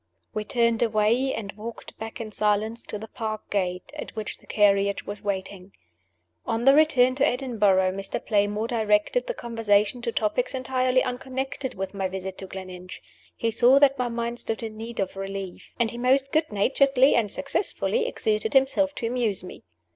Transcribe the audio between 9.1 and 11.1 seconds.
the conversation to topics entirely